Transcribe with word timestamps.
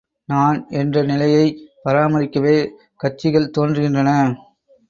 நான் 0.29 0.67
என்ற 0.71 1.03
நிலையை 1.03 1.43
பராமரிக்கவே 1.85 2.55
கட்சிகள் 2.97 3.53
தோன்றுகின்றன. 3.57 4.09